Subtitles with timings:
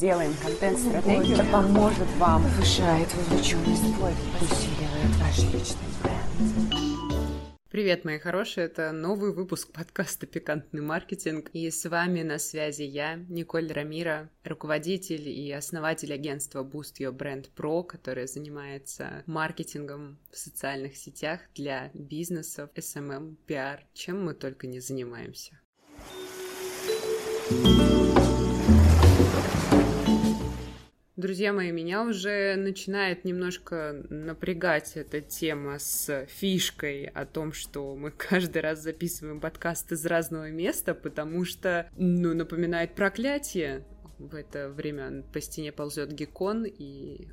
[0.00, 1.34] Делаем контент-стратегию.
[1.36, 7.50] Это поможет вам, повышает вовлеченность, усиливает ваш личный бренд.
[7.70, 13.16] Привет, мои хорошие, это новый выпуск подкаста «Пикантный маркетинг», и с вами на связи я,
[13.28, 20.96] Николь Рамира, руководитель и основатель агентства Boost Your Brand Pro, которое занимается маркетингом в социальных
[20.96, 25.60] сетях для бизнесов, SMM, PR, чем мы только не занимаемся.
[31.20, 38.10] Друзья мои, меня уже начинает немножко напрягать эта тема с фишкой о том, что мы
[38.16, 43.84] каждый раз записываем подкаст из разного места, потому что, ну, напоминает проклятие.
[44.18, 47.28] В это время по стене ползет геккон, и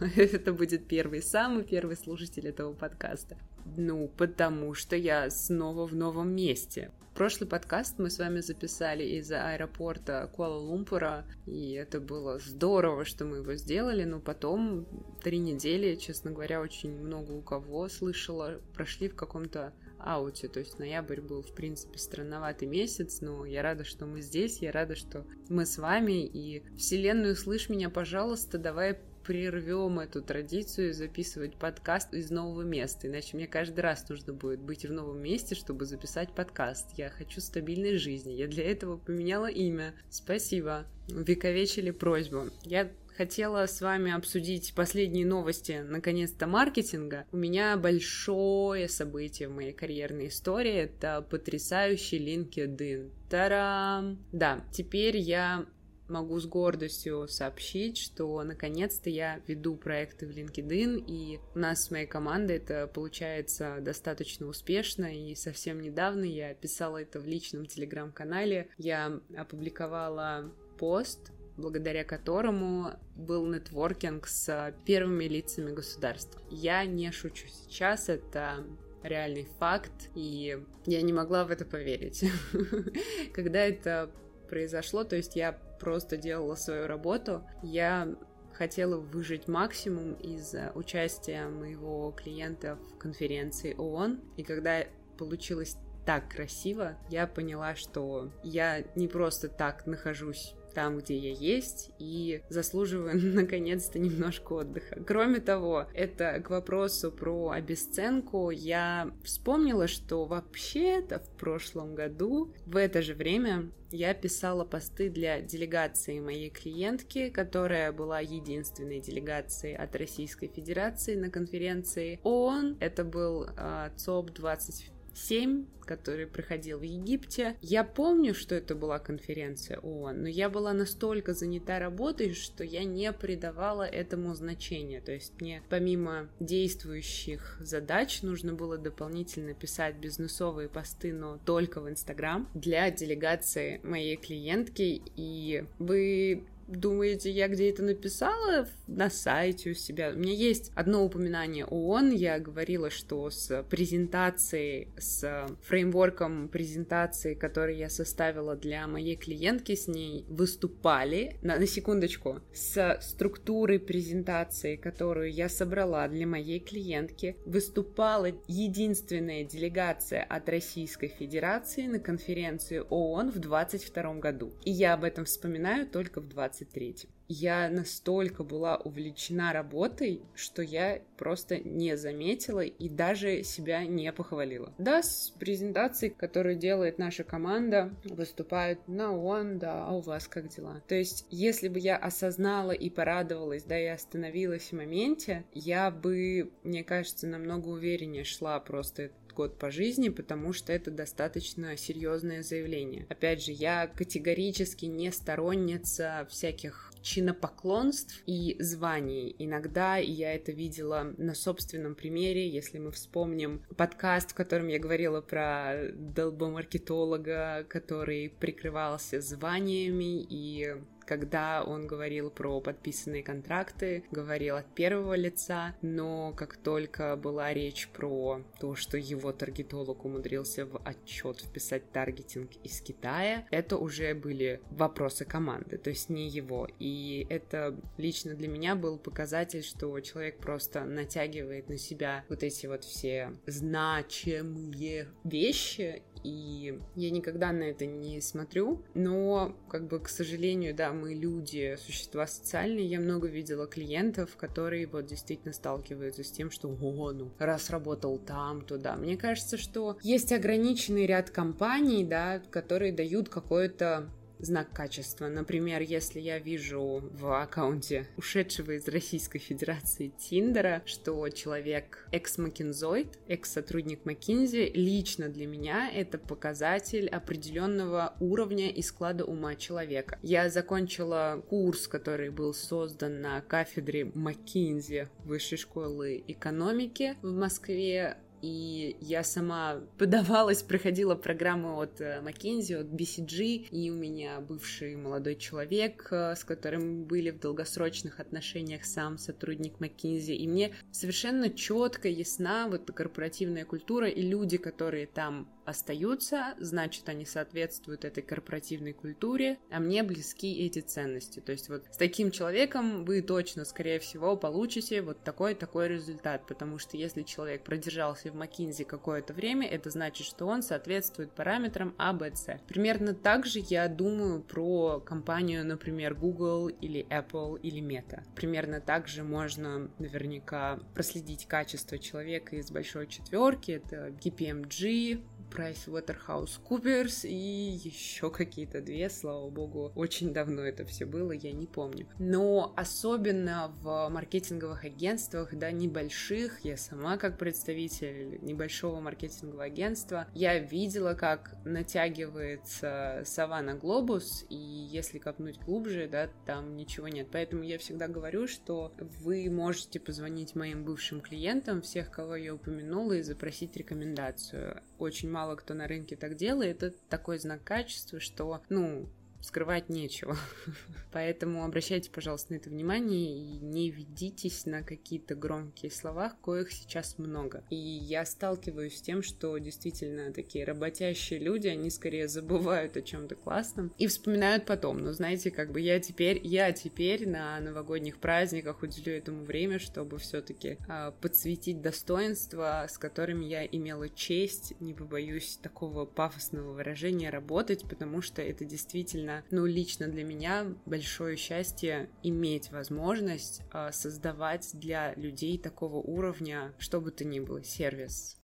[0.16, 3.36] это будет первый, самый первый слушатель этого подкаста.
[3.76, 6.92] Ну, потому что я снова в новом месте.
[7.14, 13.38] Прошлый подкаст мы с вами записали из аэропорта Куала-Лумпура, и это было здорово, что мы
[13.38, 14.86] его сделали, но потом
[15.22, 20.78] три недели, честно говоря, очень много у кого слышала, прошли в каком-то ауте, то есть
[20.78, 25.26] ноябрь был, в принципе, странноватый месяц, но я рада, что мы здесь, я рада, что
[25.50, 32.30] мы с вами, и Вселенную, слышь меня, пожалуйста, давай прервем эту традицию записывать подкаст из
[32.30, 33.06] нового места.
[33.06, 36.88] Иначе мне каждый раз нужно будет быть в новом месте, чтобы записать подкаст.
[36.96, 38.32] Я хочу стабильной жизни.
[38.32, 39.94] Я для этого поменяла имя.
[40.10, 40.86] Спасибо.
[41.08, 42.50] Вековечили просьбу.
[42.64, 47.26] Я хотела с вами обсудить последние новости, наконец-то, маркетинга.
[47.32, 50.74] У меня большое событие в моей карьерной истории.
[50.74, 53.10] Это потрясающий LinkedIn.
[53.28, 54.18] Тарам!
[54.32, 55.66] Да, теперь я
[56.12, 61.90] могу с гордостью сообщить, что наконец-то я веду проекты в LinkedIn, и у нас с
[61.90, 68.68] моей командой это получается достаточно успешно, и совсем недавно я писала это в личном телеграм-канале,
[68.78, 76.40] я опубликовала пост, благодаря которому был нетворкинг с первыми лицами государства.
[76.50, 78.64] Я не шучу сейчас, это
[79.02, 82.24] реальный факт, и я не могла в это поверить.
[83.32, 84.10] Когда это
[84.52, 87.42] произошло, то есть я просто делала свою работу.
[87.62, 88.14] Я
[88.52, 94.20] хотела выжить максимум из участия моего клиента в конференции ООН.
[94.36, 94.84] И когда
[95.16, 101.90] получилось так красиво, я поняла, что я не просто так нахожусь там, где я есть,
[101.98, 105.02] и заслуживаю наконец-то немножко отдыха.
[105.06, 112.76] Кроме того, это к вопросу про обесценку, я вспомнила, что вообще-то в прошлом году в
[112.76, 119.94] это же время я писала посты для делегации моей клиентки, которая была единственной делегацией от
[119.96, 122.78] Российской Федерации на конференции ООН.
[122.80, 127.56] Это был э, ЦОП 20 7, который проходил в Египте.
[127.60, 132.84] Я помню, что это была конференция ООН, но я была настолько занята работой, что я
[132.84, 135.00] не придавала этому значения.
[135.00, 141.88] То есть мне помимо действующих задач нужно было дополнительно писать бизнесовые посты, но только в
[141.88, 145.02] Инстаграм для делегации моей клиентки.
[145.16, 146.44] И вы
[146.76, 148.68] думаете, я где это написала?
[148.86, 150.10] На сайте у себя.
[150.10, 152.10] У меня есть одно упоминание ООН.
[152.10, 159.88] Я говорила, что с презентацией, с фреймворком презентации, который я составила для моей клиентки, с
[159.88, 168.28] ней выступали, на, на секундочку, с структурой презентации, которую я собрала для моей клиентки, выступала
[168.46, 174.52] единственная делегация от Российской Федерации на конференции ООН в 2022 году.
[174.64, 180.62] И я об этом вспоминаю только в 20 23 я настолько была увлечена работой, что
[180.62, 184.72] я просто не заметила и даже себя не похвалила.
[184.78, 190.48] Да, с презентацией, которую делает наша команда, выступают на он, да, а у вас как
[190.48, 190.82] дела?
[190.88, 196.50] То есть, если бы я осознала и порадовалась, да, и остановилась в моменте, я бы,
[196.64, 203.06] мне кажется, намного увереннее шла просто год по жизни, потому что это достаточно серьезное заявление.
[203.08, 209.34] Опять же, я категорически не сторонница всяких чинопоклонств и званий.
[209.38, 215.20] Иногда я это видела на собственном примере, если мы вспомним подкаст, в котором я говорила
[215.20, 220.76] про долбомаркетолога, который прикрывался званиями и
[221.12, 227.88] когда он говорил про подписанные контракты, говорил от первого лица, но как только была речь
[227.88, 234.62] про то, что его таргетолог умудрился в отчет вписать таргетинг из Китая, это уже были
[234.70, 236.66] вопросы команды, то есть не его.
[236.78, 242.64] И это лично для меня был показатель, что человек просто натягивает на себя вот эти
[242.66, 250.08] вот все значимые вещи и я никогда на это не смотрю, но, как бы, к
[250.08, 256.30] сожалению, да, мы люди, существа социальные, я много видела клиентов, которые вот действительно сталкиваются с
[256.30, 258.96] тем, что о, ну, раз работал там, туда.
[258.96, 264.08] Мне кажется, что есть ограниченный ряд компаний, да, которые дают какое-то
[264.42, 265.28] знак качества.
[265.28, 274.04] Например, если я вижу в аккаунте ушедшего из Российской Федерации Тиндера, что человек экс-макинзоид, экс-сотрудник
[274.04, 280.18] Макинзи, лично для меня это показатель определенного уровня и склада ума человека.
[280.22, 288.96] Я закончила курс, который был создан на кафедре Макинзи Высшей школы экономики в Москве и
[289.00, 296.08] я сама подавалась, проходила программу от McKinsey, от BCG, и у меня бывший молодой человек,
[296.10, 302.68] э, с которым были в долгосрочных отношениях сам сотрудник McKinsey, и мне совершенно четко ясна
[302.68, 309.80] вот корпоративная культура и люди, которые там остаются, значит, они соответствуют этой корпоративной культуре, а
[309.80, 311.40] мне близки эти ценности.
[311.40, 316.78] То есть вот с таким человеком вы точно, скорее всего, получите вот такой-такой результат, потому
[316.78, 322.12] что если человек продержался в McKinsey какое-то время, это значит, что он соответствует параметрам А,
[322.12, 322.58] Б, С.
[322.68, 328.22] Примерно так же я думаю про компанию, например, Google или Apple или Meta.
[328.34, 335.22] Примерно так же можно наверняка проследить качество человека из большой четверки, это KPMG,
[335.54, 339.92] PricewaterhouseCoopers и еще какие-то две, слава богу.
[339.94, 342.06] Очень давно это все было, я не помню.
[342.18, 350.58] Но особенно в маркетинговых агентствах, да, небольших, я сама как представитель небольшого маркетингового агентства, я
[350.58, 357.28] видела, как натягивается сова на глобус, и если копнуть глубже, да, там ничего нет.
[357.32, 363.12] Поэтому я всегда говорю, что вы можете позвонить моим бывшим клиентам, всех, кого я упомянула,
[363.14, 364.82] и запросить рекомендацию.
[364.98, 369.08] Очень мало мало кто на рынке так делает, это такой знак качества, что, ну,
[369.42, 370.36] скрывать нечего.
[371.12, 377.18] Поэтому обращайте, пожалуйста, на это внимание и не ведитесь на какие-то громкие слова, коих сейчас
[377.18, 377.64] много.
[377.68, 383.34] И я сталкиваюсь с тем, что действительно такие работящие люди, они скорее забывают о чем-то
[383.34, 384.98] классном и вспоминают потом.
[384.98, 390.18] Но знаете, как бы я теперь, я теперь на новогодних праздниках уделю этому время, чтобы
[390.18, 397.84] все-таки э, подсветить достоинства, с которыми я имела честь, не побоюсь такого пафосного выражения, работать,
[397.88, 404.70] потому что это действительно действительно, ну, лично для меня большое счастье иметь возможность э, создавать
[404.74, 408.36] для людей такого уровня, что бы то ни было, сервис.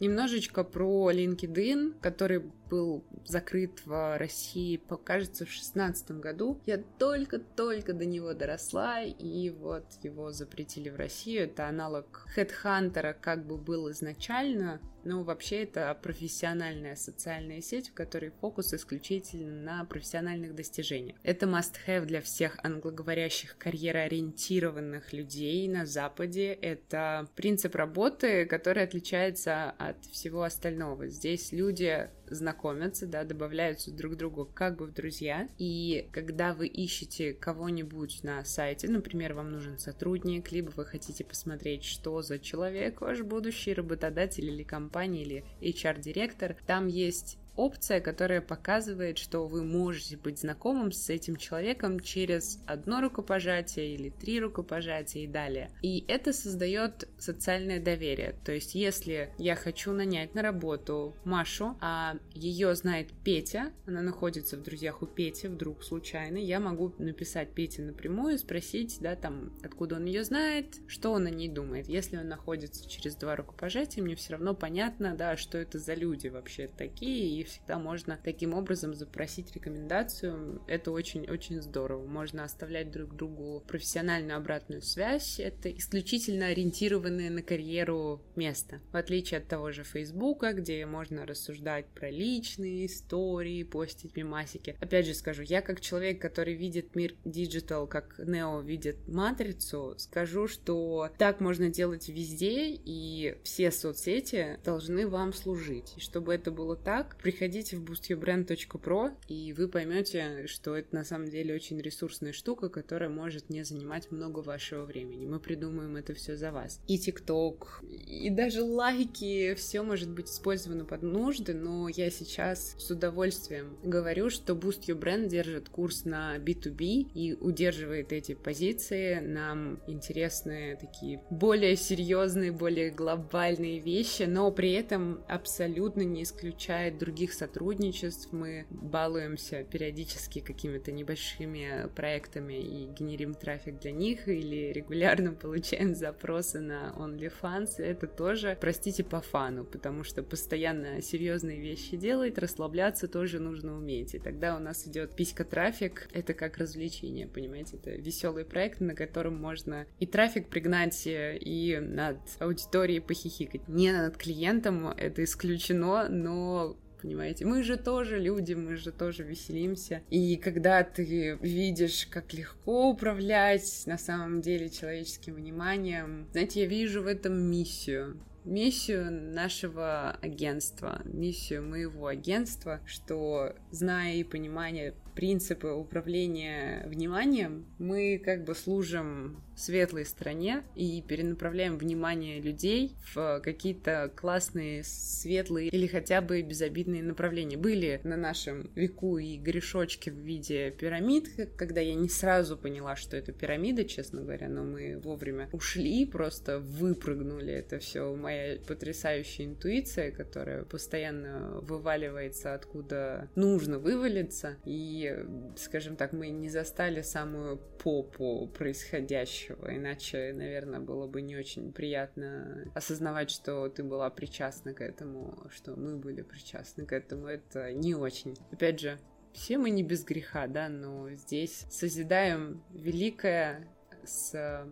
[0.00, 6.60] Немножечко про LinkedIn, который был закрыт в России, покажется, в шестнадцатом году.
[6.66, 11.44] Я только-только до него доросла, и вот его запретили в Россию.
[11.44, 18.30] Это аналог Headhunter, как бы был изначально, но вообще это профессиональная социальная сеть, в которой
[18.40, 21.16] фокус исключительно на профессиональных достижениях.
[21.22, 26.52] Это must-have для всех англоговорящих карьероориентированных людей на Западе.
[26.52, 31.08] Это принцип работы, который отличается от всего остального.
[31.08, 35.48] Здесь люди знакомятся, да, добавляются друг другу как бы в друзья.
[35.58, 41.84] И когда вы ищете кого-нибудь на сайте, например, вам нужен сотрудник, либо вы хотите посмотреть,
[41.84, 49.18] что за человек ваш будущий работодатель или компания, или HR-директор, там есть опция, которая показывает,
[49.18, 55.26] что вы можете быть знакомым с этим человеком через одно рукопожатие или три рукопожатия и
[55.26, 55.70] далее.
[55.82, 58.36] И это создает социальное доверие.
[58.44, 64.56] То есть, если я хочу нанять на работу Машу, а ее знает Петя, она находится
[64.56, 69.96] в друзьях у Пети, вдруг случайно, я могу написать Пете напрямую, спросить, да, там, откуда
[69.96, 71.88] он ее знает, что он о ней думает.
[71.88, 76.28] Если он находится через два рукопожатия, мне все равно понятно, да, что это за люди
[76.28, 80.62] вообще такие, и всегда можно таким образом запросить рекомендацию.
[80.66, 82.06] Это очень-очень здорово.
[82.06, 85.40] Можно оставлять друг другу профессиональную обратную связь.
[85.40, 88.80] Это исключительно ориентированное на карьеру место.
[88.92, 94.76] В отличие от того же Фейсбука, где можно рассуждать про личные истории, постить мемасики.
[94.80, 100.46] Опять же скажу, я как человек, который видит мир digital, как Нео видит матрицу, скажу,
[100.46, 105.94] что так можно делать везде, и все соцсети должны вам служить.
[105.96, 111.04] И чтобы это было так, приходите переходите в boostyourbrand.pro, и вы поймете, что это на
[111.04, 115.24] самом деле очень ресурсная штука, которая может не занимать много вашего времени.
[115.24, 116.80] Мы придумаем это все за вас.
[116.88, 122.90] И ТикТок, и даже лайки, все может быть использовано под нужды, но я сейчас с
[122.90, 129.20] удовольствием говорю, что Boost Your Brand держит курс на B2B и удерживает эти позиции.
[129.20, 137.27] Нам интересны такие более серьезные, более глобальные вещи, но при этом абсолютно не исключает других
[137.32, 138.32] сотрудничеств.
[138.32, 146.60] Мы балуемся периодически какими-то небольшими проектами и генерим трафик для них, или регулярно получаем запросы
[146.60, 147.78] на OnlyFans.
[147.78, 154.14] Это тоже, простите, по фану, потому что постоянно серьезные вещи делать, расслабляться тоже нужно уметь.
[154.14, 156.08] И тогда у нас идет писька трафик.
[156.12, 157.76] Это как развлечение, понимаете?
[157.76, 163.68] Это веселый проект, на котором можно и трафик пригнать, и над аудиторией похихикать.
[163.68, 167.44] Не над клиентом, это исключено, но понимаете?
[167.44, 170.02] Мы же тоже люди, мы же тоже веселимся.
[170.10, 177.02] И когда ты видишь, как легко управлять на самом деле человеческим вниманием, знаете, я вижу
[177.02, 186.86] в этом миссию миссию нашего агентства, миссию моего агентства, что зная и понимая принципы управления
[186.86, 195.70] вниманием, мы как бы служим светлой стране и перенаправляем внимание людей в какие-то классные, светлые
[195.70, 197.56] или хотя бы безобидные направления.
[197.56, 203.16] Были на нашем веку и грешочки в виде пирамид, когда я не сразу поняла, что
[203.16, 207.52] это пирамида, честно говоря, но мы вовремя ушли, просто выпрыгнули.
[207.52, 208.02] Это все
[208.38, 214.56] моя потрясающая интуиция, которая постоянно вываливается откуда нужно вывалиться.
[214.64, 215.24] И
[215.56, 222.70] скажем так, мы не застали самую попу происходящего, иначе, наверное, было бы не очень приятно
[222.74, 227.94] осознавать, что ты была причастна к этому, что мы были причастны к этому, это не
[227.94, 228.36] очень.
[228.50, 228.98] Опять же,
[229.32, 233.68] все мы не без греха, да, но здесь созидаем великое
[234.04, 234.66] с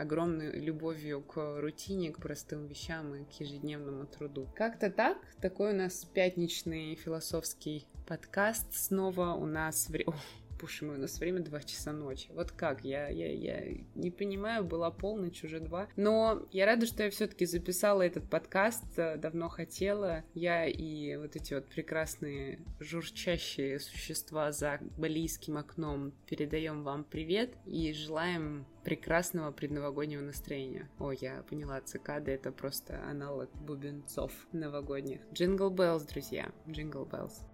[0.00, 4.48] огромной любовью к рутине, к простым вещам и к ежедневному труду.
[4.56, 8.72] Как-то так, такой у нас пятничный философский подкаст.
[8.72, 9.88] Снова у нас...
[9.88, 10.06] Вре...
[10.60, 12.28] Боже мой, у нас время 2 часа ночи.
[12.34, 12.84] Вот как?
[12.84, 15.88] Я, я, я не понимаю, была полночь, уже 2.
[15.96, 18.84] Но я рада, что я все-таки записала этот подкаст.
[18.98, 20.24] Э, давно хотела.
[20.34, 27.92] Я и вот эти вот прекрасные журчащие существа за балийским окном передаем вам привет и
[27.92, 30.88] желаем прекрасного предновогоднего настроения.
[30.98, 35.20] О, я поняла, цикады— это просто аналог бубенцов новогодних.
[35.32, 37.49] Джингл Беллс, друзья, Джингл Беллс.